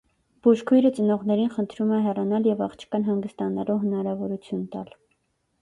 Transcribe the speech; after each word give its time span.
Բուժքույրը 0.45 0.89
ծնողներին 0.99 1.51
խնդրում 1.57 1.93
է 1.97 2.01
հեռանալ 2.07 2.49
և 2.53 2.63
աղջկան 2.69 3.07
հանգստանալու 3.11 3.79
հնարավորություն 3.85 4.69
տալ։ 4.77 4.91